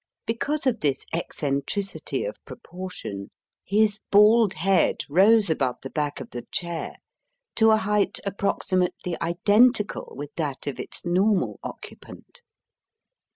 [0.25, 3.29] Because of this eccentricity of proportion,
[3.63, 6.95] his bald head rose above the back of the chair
[7.53, 12.41] to a height approximately identical with that of its normal occupant.